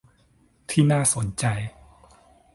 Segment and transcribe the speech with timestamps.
[0.69, 1.45] ที่น่าสนใจ